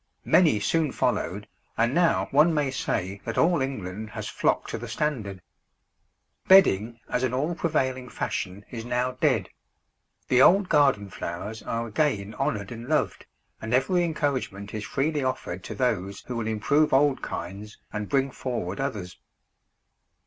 Many 0.25 0.59
soon 0.59 0.91
followed, 0.91 1.47
and 1.77 1.93
now 1.93 2.27
one 2.31 2.55
may 2.55 2.71
say 2.71 3.21
that 3.23 3.37
all 3.37 3.61
England 3.61 4.09
has 4.09 4.27
flocked 4.27 4.71
to 4.71 4.79
the 4.79 4.87
standard. 4.87 5.43
Bedding 6.47 6.99
as 7.07 7.21
an 7.21 7.35
all 7.35 7.53
prevailing 7.53 8.09
fashion 8.09 8.65
is 8.71 8.83
now 8.83 9.11
dead; 9.21 9.49
the 10.27 10.41
old 10.41 10.69
garden 10.69 11.11
flowers 11.11 11.61
are 11.61 11.85
again 11.85 12.33
honoured 12.33 12.71
and 12.71 12.89
loved, 12.89 13.27
and 13.61 13.75
every 13.75 14.03
encouragement 14.03 14.73
is 14.73 14.83
freely 14.83 15.23
offered 15.23 15.63
to 15.65 15.75
those 15.75 16.21
who 16.21 16.35
will 16.35 16.47
improve 16.47 16.93
old 16.95 17.21
kinds 17.21 17.77
and 17.93 18.09
bring 18.09 18.31
forward 18.31 18.79
others. 18.79 19.19